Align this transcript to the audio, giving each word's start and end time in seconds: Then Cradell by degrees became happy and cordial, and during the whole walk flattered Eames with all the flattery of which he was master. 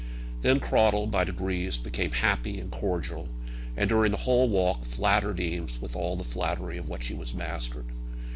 Then 0.41 0.59
Cradell 0.59 1.11
by 1.11 1.23
degrees 1.25 1.77
became 1.77 2.09
happy 2.13 2.59
and 2.59 2.71
cordial, 2.71 3.29
and 3.77 3.87
during 3.87 4.09
the 4.11 4.17
whole 4.17 4.49
walk 4.49 4.83
flattered 4.83 5.39
Eames 5.39 5.79
with 5.79 5.95
all 5.95 6.15
the 6.15 6.23
flattery 6.23 6.79
of 6.79 6.89
which 6.89 7.05
he 7.05 7.13
was 7.13 7.35
master. 7.35 7.85